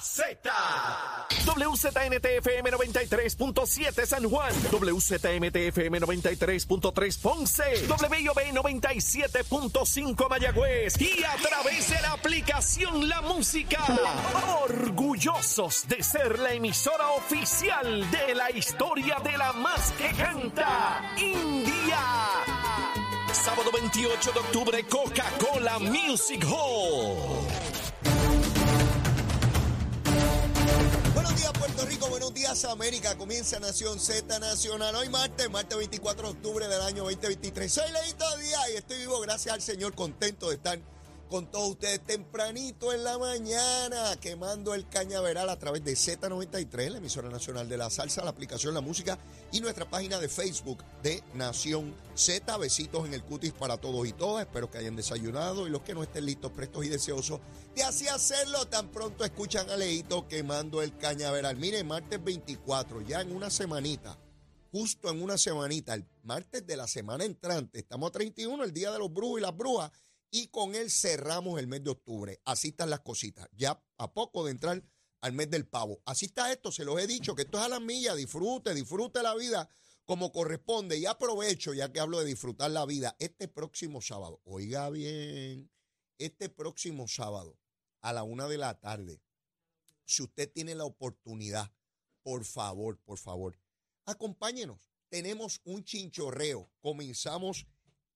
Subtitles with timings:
[0.00, 0.50] Z.
[1.46, 4.52] WZNTFM 93.7 San Juan.
[4.70, 7.86] WZMTFM 93.3 Ponce.
[7.88, 11.00] WIOB 97.5 Mayagüez.
[11.00, 13.78] Y a través de la aplicación La Música.
[14.62, 21.14] Orgullosos de ser la emisora oficial de la historia de la más que canta.
[21.16, 21.98] India.
[23.32, 27.67] Sábado 28 de octubre, Coca-Cola Music Hall.
[31.28, 34.96] Buenos días Puerto Rico, buenos días América, comienza Nación Z Nacional.
[34.96, 37.70] Hoy martes, martes 24 de octubre del año 2023.
[37.70, 40.78] Soy Leito Díaz y estoy vivo gracias al Señor, contento de estar
[41.28, 46.98] con todos ustedes tempranito en la mañana, quemando el cañaveral a través de Z93, la
[46.98, 49.18] emisora nacional de la salsa, la aplicación La Música
[49.52, 52.56] y nuestra página de Facebook de Nación Z.
[52.56, 54.46] Besitos en el cutis para todos y todas.
[54.46, 57.40] Espero que hayan desayunado y los que no estén listos, prestos y deseosos
[57.74, 61.56] de así hacerlo, tan pronto escuchan a Leito quemando el cañaveral.
[61.56, 64.18] Miren, martes 24, ya en una semanita
[64.70, 68.90] justo en una semanita, el martes de la semana entrante, estamos a 31, el día
[68.90, 69.90] de los brujos y las brujas,
[70.30, 72.40] y con él cerramos el mes de octubre.
[72.44, 73.48] Así están las cositas.
[73.52, 74.82] Ya a poco de entrar
[75.20, 76.00] al mes del pavo.
[76.04, 79.22] Así está esto, se los he dicho, que esto es a la milla, disfrute, disfrute
[79.22, 79.68] la vida
[80.04, 80.98] como corresponde.
[80.98, 85.70] Y aprovecho, ya que hablo de disfrutar la vida, este próximo sábado, oiga bien,
[86.18, 87.58] este próximo sábado
[88.00, 89.20] a la una de la tarde,
[90.04, 91.72] si usted tiene la oportunidad,
[92.22, 93.58] por favor, por favor,
[94.06, 94.80] acompáñenos.
[95.10, 96.70] Tenemos un chinchorreo.
[96.80, 97.66] Comenzamos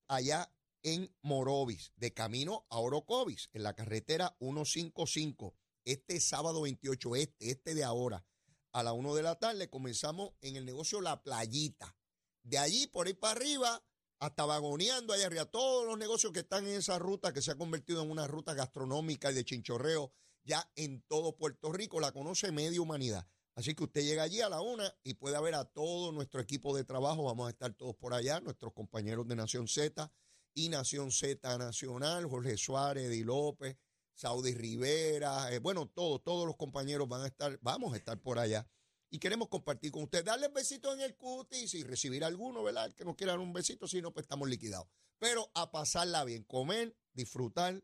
[0.09, 0.51] allá
[0.83, 5.55] en Morovis, de camino a Orocovis, en la carretera 155.
[5.85, 8.25] Este sábado 28, este, este de ahora,
[8.73, 11.97] a la 1 de la tarde, comenzamos en el negocio La Playita.
[12.43, 13.85] De allí, por ahí para arriba,
[14.19, 17.57] hasta vagoneando allá arriba, todos los negocios que están en esa ruta, que se ha
[17.57, 20.13] convertido en una ruta gastronómica y de chinchorreo,
[20.45, 23.27] ya en todo Puerto Rico, la conoce media humanidad.
[23.55, 26.75] Así que usted llega allí a la una y puede ver a todo nuestro equipo
[26.75, 27.25] de trabajo.
[27.25, 30.11] Vamos a estar todos por allá, nuestros compañeros de Nación Z,
[30.55, 33.77] y Nación Z Nacional, Jorge Suárez, Eddie López,
[34.15, 38.39] Saudi Rivera, eh, bueno, todos, todos los compañeros van a estar, vamos a estar por
[38.39, 38.67] allá.
[39.11, 42.95] Y queremos compartir con ustedes, darles besitos en el cutis y recibir alguno, ¿verdad?
[42.95, 44.87] Que no quiera dar un besito, si no, pues estamos liquidados.
[45.19, 47.83] Pero a pasarla bien, comer, disfrutar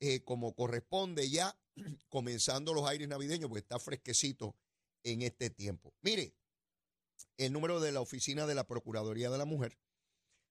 [0.00, 1.58] eh, como corresponde ya,
[2.08, 4.54] comenzando los aires navideños, porque está fresquecito
[5.02, 5.94] en este tiempo.
[6.02, 6.34] Mire,
[7.38, 9.78] el número de la oficina de la Procuraduría de la Mujer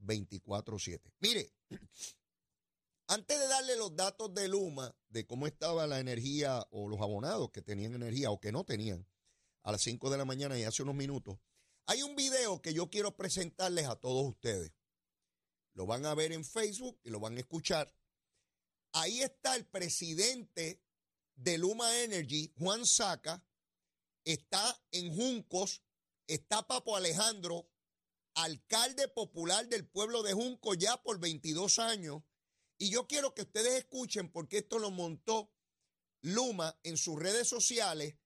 [0.01, 1.13] 24-7.
[1.21, 1.53] Mire,
[3.07, 7.53] antes de darle los datos de Luma, de cómo estaba la energía o los abonados
[7.53, 9.07] que tenían energía o que no tenían,
[9.63, 11.39] a las 5 de la mañana y hace unos minutos,
[11.87, 14.73] hay un video que yo quiero presentarles a todos ustedes.
[15.81, 17.91] Lo van a ver en Facebook y lo van a escuchar.
[18.93, 20.85] Ahí está el presidente
[21.37, 23.43] de Luma Energy, Juan Saca.
[24.23, 25.83] Está en Juncos.
[26.27, 27.71] Está Papo Alejandro,
[28.35, 32.25] alcalde popular del pueblo de Juncos ya por 22 años.
[32.77, 35.51] Y yo quiero que ustedes escuchen porque esto lo montó
[36.21, 38.17] Luma en sus redes sociales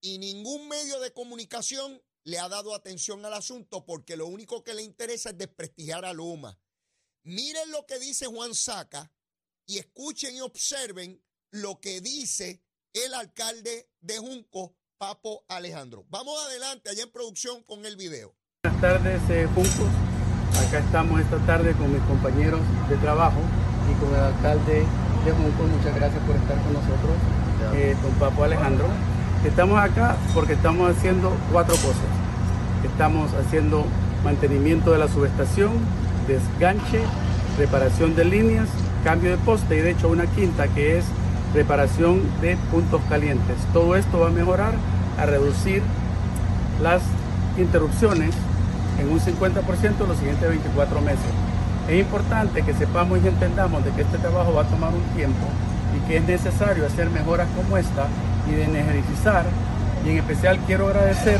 [0.00, 4.74] y ningún medio de comunicación le ha dado atención al asunto porque lo único que
[4.74, 6.58] le interesa es desprestigiar a Luma.
[7.24, 9.10] Miren lo que dice Juan Saca
[9.64, 12.62] y escuchen y observen lo que dice
[12.92, 16.04] el alcalde de Junco, Papo Alejandro.
[16.10, 18.36] Vamos adelante allá en producción con el video.
[18.62, 19.88] Buenas tardes, eh, Junco.
[20.68, 23.40] Acá estamos esta tarde con mis compañeros de trabajo
[23.90, 24.80] y con el alcalde
[25.24, 25.62] de Junco.
[25.62, 27.16] Muchas gracias por estar con nosotros,
[27.74, 28.86] eh, con Papo Alejandro.
[29.46, 32.04] Estamos acá porque estamos haciendo cuatro cosas.
[32.84, 33.86] Estamos haciendo
[34.22, 35.72] mantenimiento de la subestación,
[36.26, 37.00] desganche,
[37.58, 38.68] reparación de líneas,
[39.04, 41.04] cambio de poste y de hecho una quinta que es
[41.54, 43.56] reparación de puntos calientes.
[43.72, 44.74] Todo esto va a mejorar
[45.18, 45.82] a reducir
[46.82, 47.02] las
[47.56, 48.34] interrupciones
[48.98, 51.30] en un 50% los siguientes 24 meses.
[51.88, 55.46] Es importante que sepamos y entendamos de que este trabajo va a tomar un tiempo
[55.96, 58.06] y que es necesario hacer mejoras como esta
[58.50, 59.44] y de energizar.
[60.04, 61.38] Y en especial quiero agradecer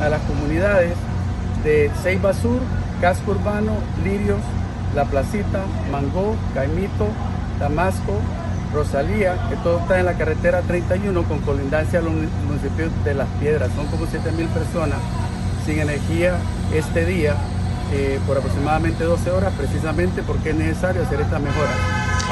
[0.00, 0.94] a las comunidades
[1.64, 2.60] de Ceiba Sur,
[3.00, 3.72] Casco Urbano,
[4.04, 4.40] Lirios,
[4.94, 7.08] La Placita, Mangó, Caimito,
[7.58, 8.20] Damasco,
[8.74, 13.70] Rosalía, que todo está en la carretera 31 con colindancia al municipio de Las Piedras.
[13.74, 14.98] Son como 7 mil personas
[15.64, 16.36] sin energía
[16.74, 17.34] este día
[17.92, 21.70] eh, por aproximadamente 12 horas, precisamente porque es necesario hacer esta mejora.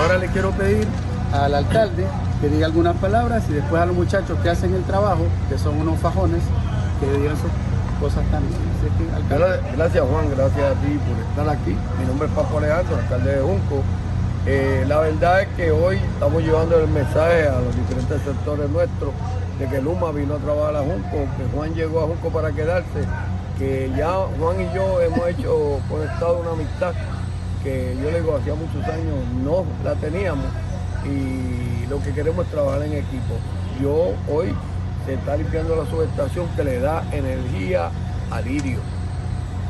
[0.00, 0.86] Ahora le quiero pedir
[1.32, 2.06] al alcalde
[2.40, 5.80] que diga algunas palabras y después a los muchachos que hacen el trabajo, que son
[5.80, 6.40] unos fajones,
[7.00, 7.50] que digan sus
[8.00, 8.60] cosas también.
[9.76, 11.76] Gracias Juan, gracias a ti por estar aquí.
[11.98, 13.82] Mi nombre es Papo Alejandro, alcalde de Junco.
[14.46, 19.10] Eh, la verdad es que hoy estamos llevando el mensaje a los diferentes sectores nuestros
[19.58, 23.04] de que Luma vino a trabajar a Junco, que Juan llegó a Junco para quedarse,
[23.58, 26.94] que ya Juan y yo hemos hecho conectado una amistad
[27.62, 30.46] que yo le digo hacía muchos años no la teníamos
[31.04, 33.34] y lo que queremos es trabajar en equipo.
[33.80, 34.54] Yo hoy
[35.08, 37.90] se está limpiando la subestación que le da energía
[38.30, 38.78] a Lirio.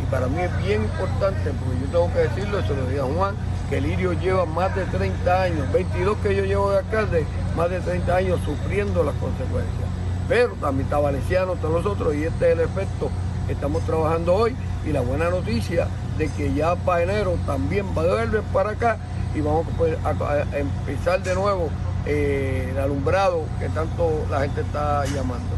[0.02, 3.37] Y para mí es bien importante, porque yo tengo que decirlo, se lo diga Juan,
[3.70, 7.25] que Lirio lleva más de 30 años, 22 que yo llevo de alcalde,
[7.56, 9.88] más de 30 años sufriendo las consecuencias.
[10.29, 13.08] Pero también está Valenciano, está nosotros, y este es el efecto
[13.46, 14.56] que estamos trabajando hoy.
[14.85, 15.87] Y la buena noticia
[16.19, 18.96] de que ya para enero también va a volver para acá
[19.37, 19.67] y vamos
[20.05, 21.70] a, empezar de nuevo
[22.08, 25.56] eh, el alumbrado que tanto la gente está llamando.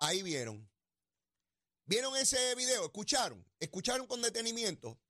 [0.00, 0.68] Ahí vieron.
[1.86, 2.84] ¿Vieron ese video?
[2.84, 3.44] ¿Escucharon?
[3.58, 5.00] ¿Escucharon con detenimiento?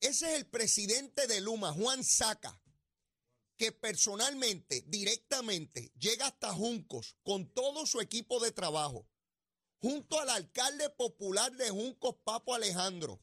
[0.00, 2.60] Ese es el presidente de Luma, Juan Saca,
[3.56, 9.08] que personalmente, directamente, llega hasta Juncos con todo su equipo de trabajo,
[9.80, 13.22] junto al alcalde popular de Juncos, Papo Alejandro,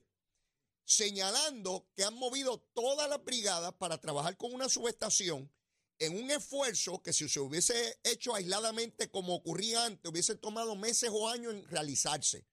[0.86, 5.52] señalando que han movido todas las brigadas para trabajar con una subestación
[6.00, 11.12] en un esfuerzo que si se hubiese hecho aisladamente como ocurría antes, hubiese tomado meses
[11.14, 12.48] o años en realizarse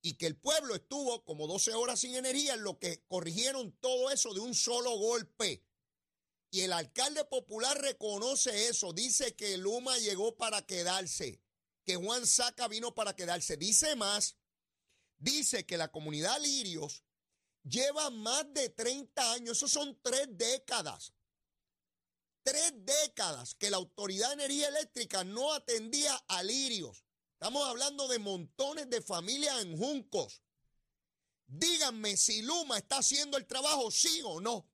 [0.00, 4.10] y que el pueblo estuvo como 12 horas sin energía, en lo que corrigieron todo
[4.10, 5.64] eso de un solo golpe.
[6.50, 11.42] Y el alcalde popular reconoce eso, dice que Luma llegó para quedarse,
[11.84, 13.56] que Juan Saca vino para quedarse.
[13.56, 14.36] Dice más,
[15.18, 17.04] dice que la comunidad Lirios
[17.62, 21.12] lleva más de 30 años, eso son tres décadas,
[22.42, 27.04] tres décadas que la Autoridad de Energía Eléctrica no atendía a Lirios.
[27.34, 30.42] Estamos hablando de montones de familias en Juncos.
[31.46, 34.68] Díganme si Luma está haciendo el trabajo, sí o no.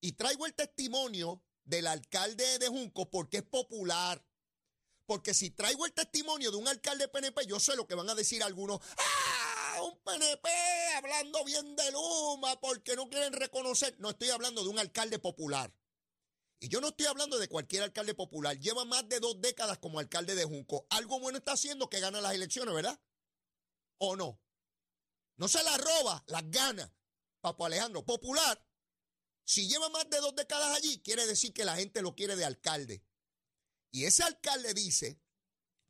[0.00, 4.24] Y traigo el testimonio del alcalde de Juncos porque es popular.
[5.06, 8.14] Porque si traigo el testimonio de un alcalde PNP, yo sé lo que van a
[8.14, 8.80] decir algunos.
[8.96, 9.51] ¡Ah!
[9.82, 10.48] Un PNP
[10.96, 13.98] hablando bien de Luma porque no quieren reconocer.
[13.98, 15.74] No estoy hablando de un alcalde popular.
[16.60, 18.56] Y yo no estoy hablando de cualquier alcalde popular.
[18.60, 20.86] Lleva más de dos décadas como alcalde de Junco.
[20.90, 23.00] Algo bueno está haciendo que gana las elecciones, ¿verdad?
[23.98, 24.40] ¿O no?
[25.36, 26.94] No se las roba, las gana.
[27.40, 28.64] Papo Alejandro, popular.
[29.44, 32.44] Si lleva más de dos décadas allí, quiere decir que la gente lo quiere de
[32.44, 33.04] alcalde.
[33.90, 35.20] Y ese alcalde dice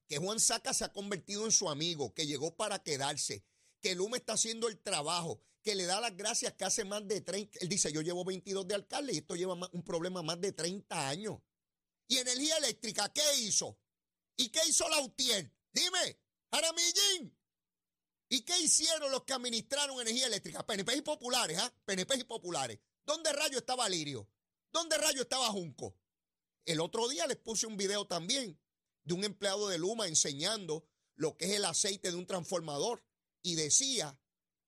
[0.08, 3.44] que Juan Saca se ha convertido en su amigo, que llegó para quedarse,
[3.82, 7.20] que Luma está haciendo el trabajo, que le da las gracias que hace más de
[7.20, 7.58] 30.
[7.60, 11.08] Él dice, yo llevo 22 de alcalde y esto lleva un problema más de 30
[11.08, 11.38] años.
[12.08, 13.78] ¿Y energía eléctrica qué hizo?
[14.36, 15.52] ¿Y qué hizo la UTIER?
[15.72, 16.20] Dime,
[16.50, 17.36] Jaramillín.
[18.28, 20.64] ¿Y qué hicieron los que administraron energía eléctrica?
[20.64, 21.74] PNP y populares, ¿ah?
[21.84, 22.78] PNP y populares.
[23.04, 24.28] ¿Dónde rayo estaba Lirio?
[24.72, 25.96] ¿Dónde rayo estaba Junco?
[26.64, 28.58] El otro día les puse un video también
[29.04, 30.86] de un empleado de Luma enseñando
[31.16, 33.04] lo que es el aceite de un transformador
[33.42, 34.16] y decía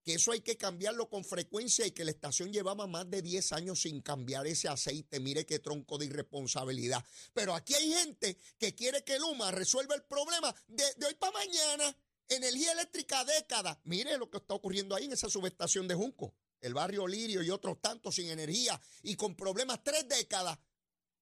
[0.05, 3.53] que eso hay que cambiarlo con frecuencia y que la estación llevaba más de 10
[3.53, 5.19] años sin cambiar ese aceite.
[5.19, 7.03] Mire qué tronco de irresponsabilidad.
[7.33, 11.97] Pero aquí hay gente que quiere que Luma resuelva el problema de, hoy para mañana.
[12.29, 13.81] Energía eléctrica década.
[13.85, 16.35] Mire lo que está ocurriendo ahí en esa subestación de Junco.
[16.61, 20.59] El barrio Lirio y otros tantos sin energía y con problemas tres décadas.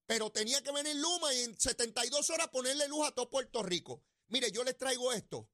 [0.05, 4.03] Pero tenía que venir Luma y en 72 horas ponerle luz a todo Puerto Rico.
[4.27, 5.49] Mire, yo les traigo esto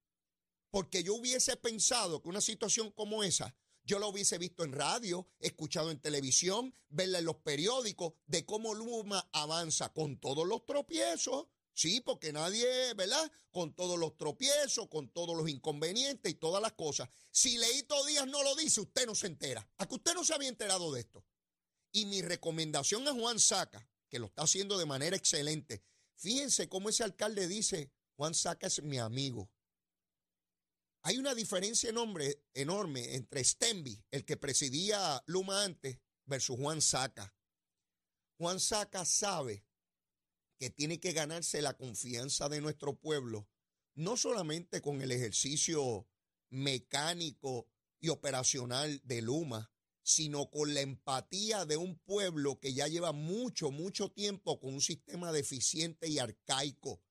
[0.72, 5.28] porque yo hubiese pensado que una situación como esa, yo la hubiese visto en radio,
[5.40, 11.48] escuchado en televisión, verla en los periódicos, de cómo Luma avanza con todos los tropiezos.
[11.74, 13.32] Sí, porque nadie, ¿verdad?
[13.52, 17.10] Con todos los tropiezos, con todos los inconvenientes y todas las cosas.
[17.32, 19.68] Si Leito Díaz no lo dice, usted no se entera.
[19.78, 21.26] A que usted no se había enterado de esto.
[21.92, 25.84] Y mi recomendación a Juan Saca, que lo está haciendo de manera excelente.
[26.16, 29.50] Fíjense cómo ese alcalde dice, Juan Saca es mi amigo.
[31.02, 37.34] Hay una diferencia enorme, enorme entre Stenby, el que presidía Luma antes, versus Juan Saca.
[38.38, 39.66] Juan Saca sabe
[40.58, 43.48] que tiene que ganarse la confianza de nuestro pueblo,
[43.96, 46.08] no solamente con el ejercicio
[46.50, 47.70] mecánico
[48.02, 49.72] y operacional de Luma,
[50.04, 54.82] sino con la empatía de un pueblo que ya lleva mucho, mucho tiempo con un
[54.82, 57.02] sistema deficiente y arcaico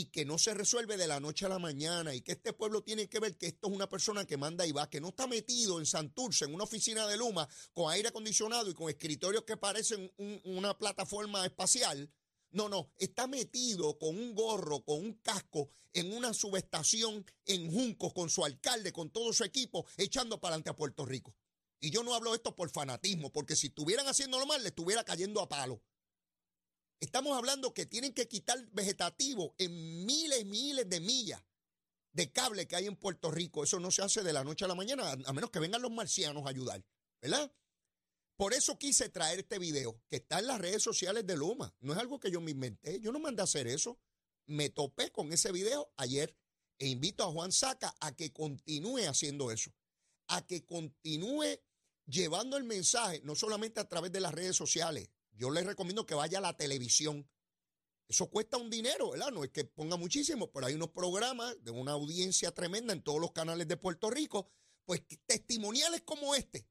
[0.00, 2.82] y que no se resuelve de la noche a la mañana y que este pueblo
[2.82, 5.26] tiene que ver que esto es una persona que manda y va, que no está
[5.26, 9.58] metido en Santurce, en una oficina de Luma, con aire acondicionado y con escritorios que
[9.58, 10.10] parecen
[10.44, 12.10] una plataforma espacial.
[12.50, 18.14] No, no, está metido con un gorro, con un casco, en una subestación en Juncos,
[18.14, 21.36] con su alcalde, con todo su equipo, echando para adelante a Puerto Rico.
[21.78, 25.42] Y yo no hablo esto por fanatismo, porque si estuvieran haciéndolo mal, le estuviera cayendo
[25.42, 25.82] a palo.
[27.00, 31.42] Estamos hablando que tienen que quitar vegetativo en miles y miles de millas
[32.12, 33.64] de cable que hay en Puerto Rico.
[33.64, 35.90] Eso no se hace de la noche a la mañana, a menos que vengan los
[35.90, 36.84] marcianos a ayudar,
[37.22, 37.50] ¿verdad?
[38.36, 41.74] Por eso quise traer este video, que está en las redes sociales de Luma.
[41.80, 43.98] No es algo que yo me inventé, yo no mandé a hacer eso.
[44.46, 46.36] Me topé con ese video ayer
[46.78, 49.72] e invito a Juan Saca a que continúe haciendo eso,
[50.26, 51.60] a que continúe
[52.06, 56.14] llevando el mensaje, no solamente a través de las redes sociales, yo les recomiendo que
[56.14, 57.28] vaya a la televisión.
[58.08, 59.30] Eso cuesta un dinero, ¿verdad?
[59.30, 63.20] No es que ponga muchísimo, pero hay unos programas de una audiencia tremenda en todos
[63.20, 64.50] los canales de Puerto Rico,
[64.84, 66.66] pues testimoniales como este,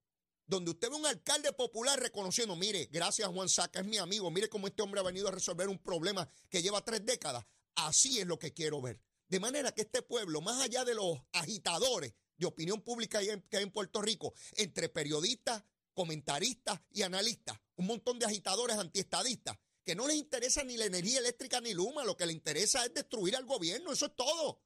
[0.45, 4.49] donde usted ve un alcalde popular reconociendo, mire, gracias Juan Saca, es mi amigo, mire
[4.49, 7.45] cómo este hombre ha venido a resolver un problema que lleva tres décadas.
[7.75, 8.99] Así es lo que quiero ver.
[9.27, 13.63] De manera que este pueblo, más allá de los agitadores de opinión pública que hay
[13.63, 15.63] en Puerto Rico, entre periodistas,
[15.93, 21.19] comentaristas y analistas, un montón de agitadores antiestadistas, que no les interesa ni la energía
[21.19, 24.61] eléctrica ni Luma, lo que les interesa es destruir al gobierno, eso es todo.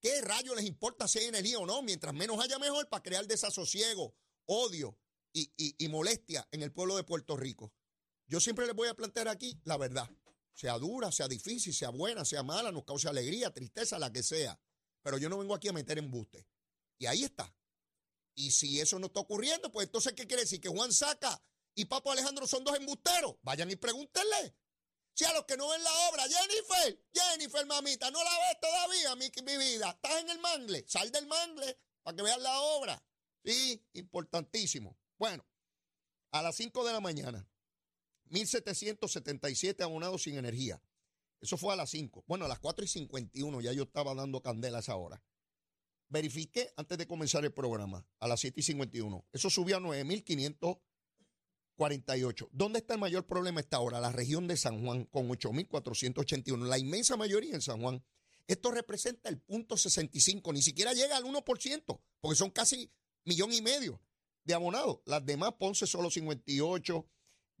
[0.00, 1.82] ¿Qué rayo les importa si hay energía o no?
[1.82, 4.14] Mientras menos haya mejor para crear desasosiego,
[4.46, 4.96] odio
[5.32, 7.74] y, y molestia en el pueblo de Puerto Rico.
[8.28, 10.08] Yo siempre les voy a plantear aquí la verdad.
[10.54, 14.60] Sea dura, sea difícil, sea buena, sea mala, nos cause alegría, tristeza, la que sea.
[15.02, 16.46] Pero yo no vengo aquí a meter embuste.
[16.98, 17.52] Y ahí está.
[18.36, 20.60] Y si eso no está ocurriendo, pues entonces, ¿qué quiere decir?
[20.60, 21.42] Que Juan Saca
[21.78, 23.36] y Papo Alejandro son dos embusteros.
[23.42, 24.56] Vayan y pregúntenle.
[25.14, 29.14] Si a los que no ven la obra, Jennifer, Jennifer, mamita, ¿no la ves todavía,
[29.14, 29.90] mi, vida?
[29.90, 30.84] Estás en el mangle.
[30.88, 33.00] Sal del mangle para que veas la obra.
[33.44, 34.98] Sí, importantísimo.
[35.18, 35.46] Bueno,
[36.32, 37.48] a las 5 de la mañana,
[38.24, 40.82] 1777 abonados sin energía.
[41.40, 42.24] Eso fue a las 5.
[42.26, 45.22] Bueno, a las 4 y 51 ya yo estaba dando candela a esa hora.
[46.08, 49.28] Verifiqué antes de comenzar el programa a las 7 y 51.
[49.32, 49.80] Eso subió a
[51.78, 52.48] 9.548.
[52.52, 54.00] ¿Dónde está el mayor problema esta hora?
[54.00, 56.66] La región de San Juan con 8.481.
[56.66, 58.02] La inmensa mayoría en San Juan.
[58.46, 60.52] Esto representa el punto 65.
[60.52, 62.90] Ni siquiera llega al 1%, porque son casi
[63.24, 64.00] millón y medio
[64.44, 65.00] de abonados.
[65.04, 67.06] Las demás, Ponce solo 58.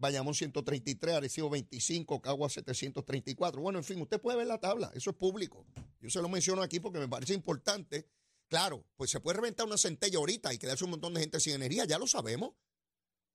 [0.00, 3.60] Bayamón 133, Arecibo 25, Cagua 734.
[3.60, 5.66] Bueno, en fin, usted puede ver la tabla, eso es público.
[6.00, 8.06] Yo se lo menciono aquí porque me parece importante
[8.48, 11.54] Claro, pues se puede reventar una centella ahorita y quedarse un montón de gente sin
[11.54, 12.52] energía, ya lo sabemos.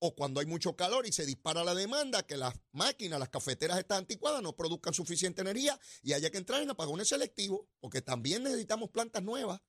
[0.06, 3.80] O cuando hay mucho calor y se dispara la demanda, que las máquinas, las cafeteras
[3.80, 8.44] están anticuadas, no produzcan suficiente energía y haya que entrar en apagones selectivos, porque también
[8.44, 9.62] necesitamos plantas nuevas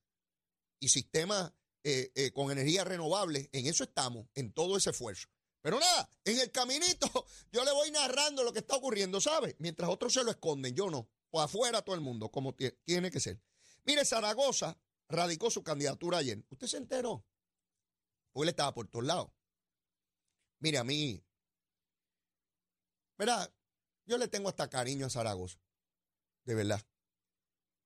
[0.80, 1.52] y sistemas
[1.84, 3.48] eh, eh, con energía renovable.
[3.52, 5.28] En eso estamos, en todo ese esfuerzo.
[5.62, 7.06] Pero nada, en el caminito
[7.52, 9.54] yo le voy narrando lo que está ocurriendo, ¿sabe?
[9.60, 11.08] Mientras otros se lo esconden, yo no.
[11.30, 13.40] O afuera todo el mundo, como tiene que ser.
[13.84, 14.76] Mire, Zaragoza
[15.08, 16.44] radicó su candidatura ayer.
[16.50, 17.24] ¿Usted se enteró?
[18.32, 19.30] Porque él estaba por todos lados.
[20.58, 21.22] Mire, a mí,
[23.18, 23.52] verá,
[24.06, 25.58] yo le tengo hasta cariño a Zaragoza.
[26.44, 26.84] De verdad.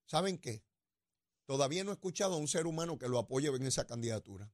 [0.06, 0.64] ¿Saben qué?
[1.46, 4.52] Todavía no he escuchado a un ser humano que lo apoye en esa candidatura.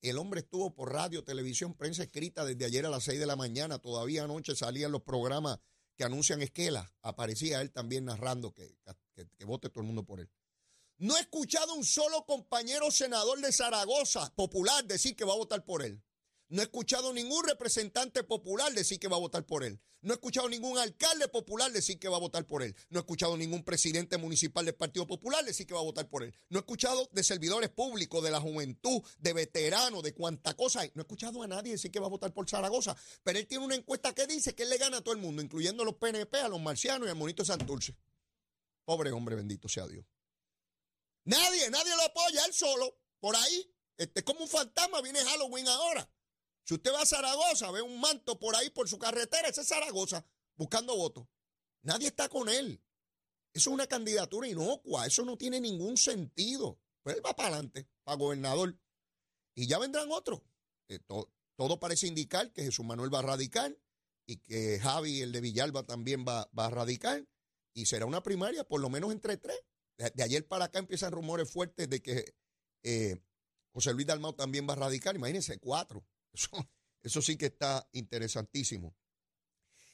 [0.00, 3.36] El hombre estuvo por radio, televisión, prensa escrita desde ayer a las 6 de la
[3.36, 3.78] mañana.
[3.78, 5.58] Todavía anoche salían los programas
[5.96, 6.92] que anuncian esquela.
[7.02, 8.78] Aparecía él también narrando que,
[9.14, 10.30] que vote todo el mundo por él.
[10.98, 15.64] No he escuchado un solo compañero senador de Zaragoza popular decir que va a votar
[15.64, 16.02] por él.
[16.54, 19.80] No he escuchado ningún representante popular decir que va a votar por él.
[20.02, 22.76] No he escuchado ningún alcalde popular decir que va a votar por él.
[22.90, 26.22] No he escuchado ningún presidente municipal del Partido Popular decir que va a votar por
[26.22, 26.32] él.
[26.50, 30.92] No he escuchado de servidores públicos, de la juventud, de veteranos, de cuánta cosa hay.
[30.94, 32.96] No he escuchado a nadie decir que va a votar por Zaragoza.
[33.24, 35.42] Pero él tiene una encuesta que dice que él le gana a todo el mundo,
[35.42, 37.96] incluyendo a los PNP, a los marcianos y al monito Santurce.
[38.84, 40.06] Pobre hombre, bendito sea Dios.
[41.24, 43.74] Nadie, nadie lo apoya, él solo, por ahí.
[43.96, 46.08] Este, es como un fantasma, viene Halloween ahora.
[46.64, 49.68] Si usted va a Zaragoza, ve un manto por ahí por su carretera, ese es
[49.68, 51.26] Zaragoza, buscando votos.
[51.82, 52.82] Nadie está con él.
[53.52, 56.80] Eso es una candidatura inocua, eso no tiene ningún sentido.
[57.02, 58.78] Pues él va para adelante, para gobernador.
[59.54, 60.40] Y ya vendrán otros.
[60.88, 60.98] Eh,
[61.56, 63.78] todo parece indicar que Jesús Manuel va a radicar
[64.26, 67.26] y que Javi, el de Villalba, también va, va a radicar.
[67.74, 69.60] Y será una primaria, por lo menos entre tres.
[69.98, 72.34] De, ayer para acá empiezan rumores fuertes de que
[72.82, 73.20] eh,
[73.72, 75.14] José Luis Dalmau también va a radicar.
[75.14, 76.04] Imagínense, cuatro.
[77.02, 78.96] Eso, sí que está interesantísimo.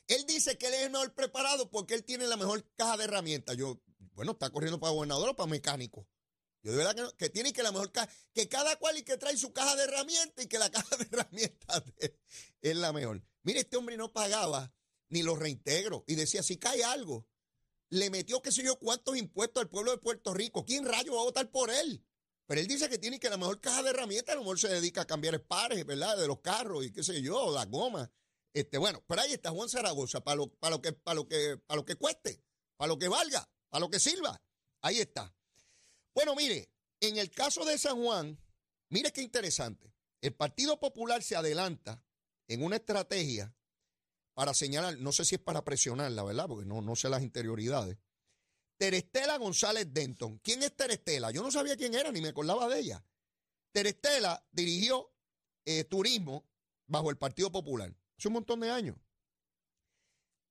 [0.06, 3.04] Él dice que él es el mejor preparado porque él tiene la mejor caja de
[3.04, 3.56] herramientas.
[3.56, 3.80] Yo,
[4.14, 6.08] bueno, está corriendo para gobernador o para mecánico.
[6.62, 9.02] Yo de verdad que, no, que tiene que la mejor caja, que cada cual y
[9.02, 11.82] que trae su caja de herramientas y que la caja de herramientas
[12.60, 13.22] es la mejor.
[13.42, 14.72] Mire, este hombre no pagaba
[15.08, 17.26] ni los reintegros y decía, si cae algo,
[17.88, 20.64] le metió qué sé yo cuántos impuestos al pueblo de Puerto Rico.
[20.64, 22.04] ¿Quién rayo va a votar por él?
[22.50, 24.66] Pero él dice que tiene que la mejor caja de herramientas, a lo mejor se
[24.66, 26.18] dedica a cambiar espares, ¿verdad?
[26.18, 28.10] De los carros y qué sé yo, las gomas.
[28.52, 31.58] Este, bueno, pero ahí está Juan Zaragoza, para lo, para lo que, para lo que,
[31.64, 32.42] para lo que cueste,
[32.76, 34.42] para lo que valga, para lo que sirva.
[34.82, 35.32] Ahí está.
[36.12, 38.36] Bueno, mire, en el caso de San Juan,
[38.88, 39.94] mire qué interesante.
[40.20, 42.02] El Partido Popular se adelanta
[42.48, 43.54] en una estrategia
[44.34, 46.48] para señalar, no sé si es para presionarla, ¿verdad?
[46.48, 47.96] Porque no, no sé las interioridades.
[48.80, 50.38] Terestela González Denton.
[50.38, 51.30] ¿Quién es Terestela?
[51.32, 53.04] Yo no sabía quién era, ni me acordaba de ella.
[53.72, 55.12] Terestela dirigió
[55.66, 56.48] eh, turismo
[56.86, 58.96] bajo el Partido Popular hace un montón de años.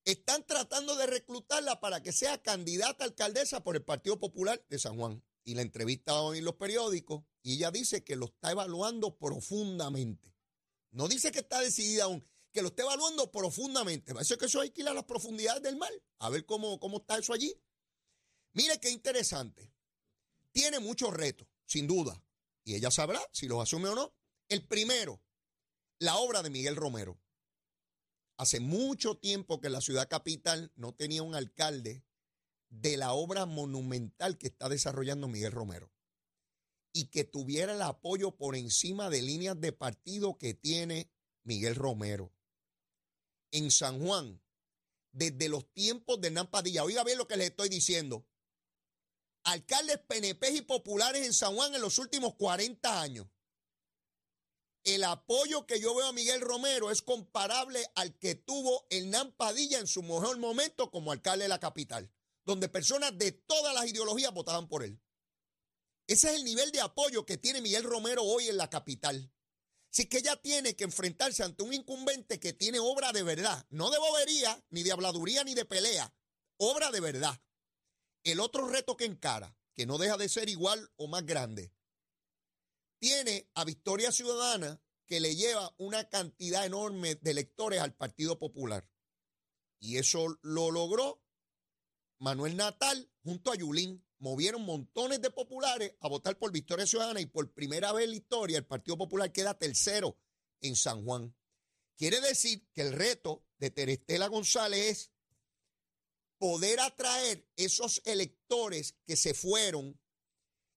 [0.05, 4.95] Están tratando de reclutarla para que sea candidata alcaldesa por el Partido Popular de San
[4.95, 5.24] Juan.
[5.43, 10.36] Y la entrevista hoy en los periódicos y ella dice que lo está evaluando profundamente.
[10.91, 14.13] No dice que está decidida aún, que lo está evaluando profundamente.
[14.13, 16.98] Parece que eso hay que ir a las profundidades del mar, a ver cómo, cómo
[16.98, 17.59] está eso allí.
[18.60, 19.72] Mire qué interesante.
[20.51, 22.22] Tiene muchos retos, sin duda.
[22.66, 24.13] Y ella sabrá si los asume o no.
[24.50, 25.24] El primero,
[25.98, 27.18] la obra de Miguel Romero.
[28.36, 32.04] Hace mucho tiempo que la ciudad capital no tenía un alcalde
[32.68, 35.89] de la obra monumental que está desarrollando Miguel Romero
[36.92, 41.10] y que tuviera el apoyo por encima de líneas de partido que tiene
[41.44, 42.34] Miguel Romero.
[43.51, 44.42] En San Juan,
[45.13, 48.25] desde los tiempos de Hernán Padilla, oiga bien lo que les estoy diciendo,
[49.51, 53.27] alcaldes PNP y populares en San Juan en los últimos 40 años
[54.84, 59.79] el apoyo que yo veo a Miguel Romero es comparable al que tuvo Hernán Padilla
[59.79, 62.12] en su mejor momento como alcalde de la capital,
[62.46, 65.00] donde personas de todas las ideologías votaban por él.
[66.08, 69.32] Ese es el nivel de apoyo que tiene Miguel Romero hoy en la capital.
[69.91, 73.89] Así que ella tiene que enfrentarse ante un incumbente que tiene obra de verdad, no
[73.89, 76.13] de bobería, ni de habladuría, ni de pelea,
[76.58, 77.39] obra de verdad.
[78.23, 81.73] El otro reto que encara, que no deja de ser igual o más grande,
[82.99, 88.88] tiene a Victoria Ciudadana que le lleva una cantidad enorme de electores al Partido Popular.
[89.79, 91.23] Y eso lo logró
[92.19, 94.05] Manuel Natal junto a Yulín.
[94.19, 98.17] Movieron montones de populares a votar por Victoria Ciudadana y por primera vez en la
[98.17, 100.17] historia el Partido Popular queda tercero
[100.60, 101.34] en San Juan.
[101.95, 105.12] Quiere decir que el reto de Terestela González es
[106.39, 109.99] poder atraer esos electores que se fueron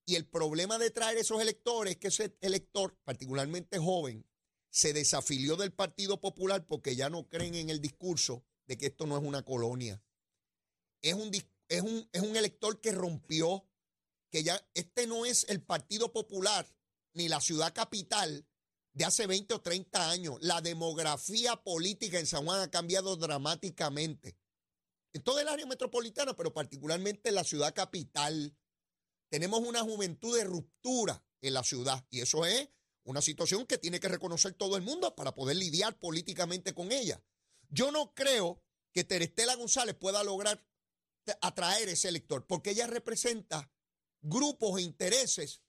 [0.04, 4.26] y el problema de traer esos electores es que ese elector, particularmente joven,
[4.68, 9.06] se desafilió del Partido Popular porque ya no creen en el discurso de que esto
[9.06, 10.02] no es una colonia.
[11.00, 11.30] Es un,
[11.68, 13.68] es un, es un elector que rompió,
[14.30, 16.66] que ya este no es el Partido Popular
[17.14, 18.46] ni la ciudad capital
[18.94, 20.38] de hace 20 o 30 años.
[20.40, 24.36] La demografía política en San Juan ha cambiado dramáticamente.
[25.12, 28.56] En todo el área metropolitana, pero particularmente en la ciudad capital.
[29.28, 32.68] Tenemos una juventud de ruptura en la ciudad y eso es
[33.04, 37.22] una situación que tiene que reconocer todo el mundo para poder lidiar políticamente con ella.
[37.68, 40.64] Yo no creo que Terestela González pueda lograr
[41.40, 43.72] atraer ese elector, porque ella representa
[44.20, 45.62] grupos e intereses,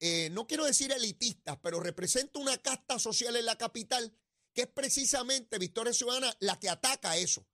[0.00, 4.16] eh, no quiero decir elitistas, pero representa una casta social en la capital
[4.52, 7.46] que es precisamente Victoria Ciudadana la que ataca eso.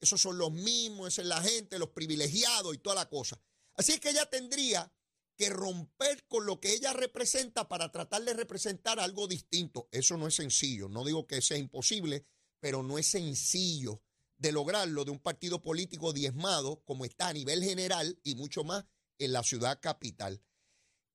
[0.00, 3.40] Esos son los mismos, esa es la gente, los privilegiados y toda la cosa.
[3.74, 4.92] Así es que ella tendría
[5.36, 9.88] que romper con lo que ella representa para tratar de representar algo distinto.
[9.90, 10.88] Eso no es sencillo.
[10.88, 12.26] No digo que sea imposible,
[12.60, 14.02] pero no es sencillo
[14.36, 18.84] de lograrlo de un partido político diezmado como está a nivel general y mucho más
[19.18, 20.42] en la ciudad capital.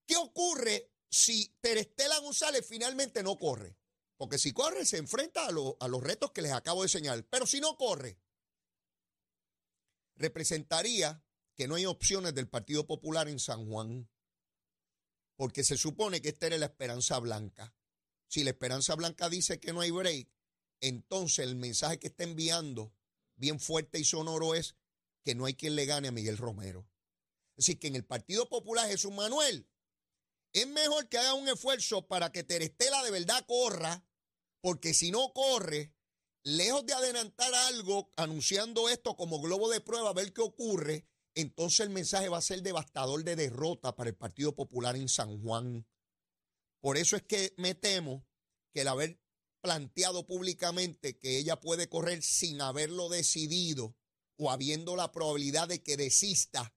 [0.08, 3.78] ¿Qué ocurre si Terestela González finalmente no corre?
[4.18, 7.28] Porque si corre se enfrenta a, a los retos que les acabo de señalar.
[7.30, 8.18] Pero si no corre,
[10.16, 11.24] representaría
[11.56, 14.10] que no hay opciones del Partido Popular en San Juan,
[15.36, 17.76] porque se supone que esta era la esperanza blanca.
[18.28, 20.30] Si la esperanza blanca dice que no hay break,
[20.82, 22.94] entonces el mensaje que está enviando
[23.36, 24.76] bien fuerte y sonoro es
[25.24, 26.88] que no hay quien le gane a Miguel Romero.
[27.58, 29.68] Así que en el Partido Popular Jesús Manuel,
[30.54, 34.06] es mejor que haga un esfuerzo para que Terestela de verdad corra,
[34.62, 35.95] porque si no corre,
[36.46, 41.82] lejos de adelantar algo anunciando esto como globo de prueba, a ver qué ocurre, entonces
[41.82, 45.86] el mensaje va a ser devastador de derrota para el Partido Popular en San Juan.
[46.80, 48.26] Por eso es que me temo
[48.72, 49.20] que el haber
[49.60, 53.98] planteado públicamente que ella puede correr sin haberlo decidido
[54.38, 56.76] o habiendo la probabilidad de que desista,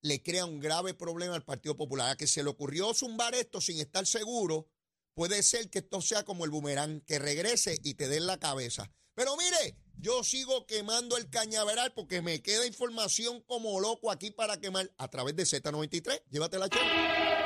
[0.00, 2.10] le crea un grave problema al Partido Popular.
[2.10, 4.70] A que se le ocurrió zumbar esto sin estar seguro,
[5.18, 8.88] puede ser que esto sea como el boomerang, que regrese y te den la cabeza.
[9.16, 14.60] Pero mire, yo sigo quemando el cañaveral porque me queda información como loco aquí para
[14.60, 16.22] quemar a través de Z93.
[16.30, 17.37] Llévatela, chela.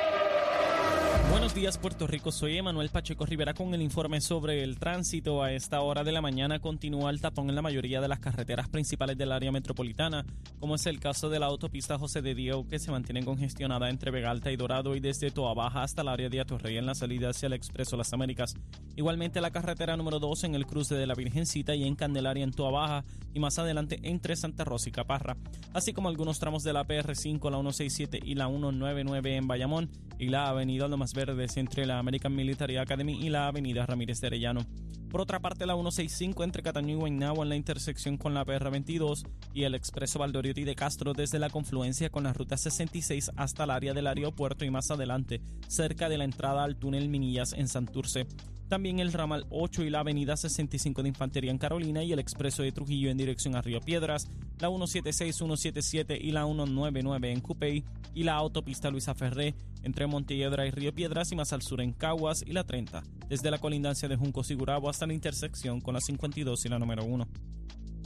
[1.33, 5.43] Buenos días Puerto Rico, soy Emanuel Pacheco Rivera con el informe sobre el tránsito.
[5.43, 8.69] A esta hora de la mañana continúa el tapón en la mayoría de las carreteras
[8.69, 10.27] principales del área metropolitana,
[10.61, 14.11] como es el caso de la autopista José de Diego que se mantiene congestionada entre
[14.11, 16.95] Vega Alta y Dorado y desde Toa Baja hasta el área de Atorrey en la
[16.95, 18.53] salida hacia el Expreso Las Américas.
[18.95, 22.53] Igualmente la carretera número 2 en el cruce de la Virgencita y en Candelaria en
[22.53, 25.39] Toa Baja y más adelante entre Santa Rosa y Caparra,
[25.73, 30.29] así como algunos tramos de la PR5, la 167 y la 199 en Bayamón y
[30.29, 34.67] la avenida Lomas Verdes entre la American Military Academy y la avenida Ramírez de Arellano.
[35.09, 39.29] Por otra parte, la 165 entre Cataño y Guaynabo en la intersección con la PR22
[39.55, 43.71] y el expreso Valdoriotti de Castro desde la confluencia con la ruta 66 hasta el
[43.71, 48.27] área del aeropuerto y más adelante, cerca de la entrada al túnel Minillas en Santurce.
[48.73, 52.63] También el ramal 8 y la avenida 65 de Infantería en Carolina y el expreso
[52.63, 54.31] de Trujillo en dirección a Río Piedras,
[54.61, 60.67] la 176, 177 y la 199 en Cupey y la autopista Luisa Ferré entre Montelledra
[60.67, 64.09] y Río Piedras y más al sur en Caguas y la 30, desde la colindancia
[64.09, 67.29] de Junco Sigurabo hasta la intersección con la 52 y la número 1.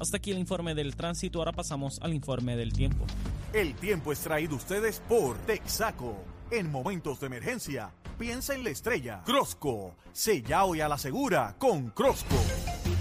[0.01, 3.07] Hasta aquí el informe del tránsito, ahora pasamos al informe del tiempo.
[3.53, 6.36] El tiempo es traído ustedes por Texaco.
[6.53, 9.21] En momentos de emergencia, piensa en la estrella.
[9.27, 12.37] Crosco, sella hoy a la segura con Crosco.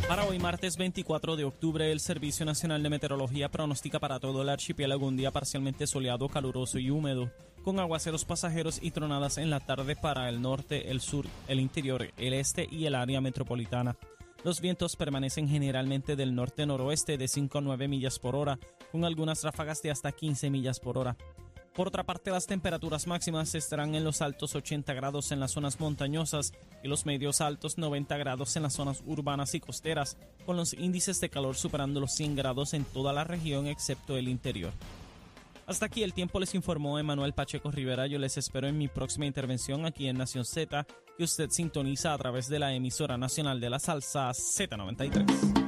[0.07, 4.49] Para hoy, martes 24 de octubre, el Servicio Nacional de Meteorología pronostica para todo el
[4.49, 7.31] archipiélago un día parcialmente soleado, caluroso y húmedo,
[7.63, 12.07] con aguaceros pasajeros y tronadas en la tarde para el norte, el sur, el interior,
[12.17, 13.95] el este y el área metropolitana.
[14.43, 18.57] Los vientos permanecen generalmente del norte-noroeste de 5 a 9 millas por hora,
[18.91, 21.15] con algunas ráfagas de hasta 15 millas por hora.
[21.75, 25.77] Por otra parte, las temperaturas máximas estarán en los altos 80 grados en las zonas
[25.77, 30.73] montañosas y los medios altos 90 grados en las zonas urbanas y costeras, con los
[30.73, 34.71] índices de calor superando los 100 grados en toda la región excepto el interior.
[35.67, 38.07] Hasta aquí el tiempo les informó Emanuel Pacheco Rivera.
[38.07, 40.85] Yo les espero en mi próxima intervención aquí en Nación Z,
[41.17, 45.64] que usted sintoniza a través de la emisora nacional de la salsa Z93.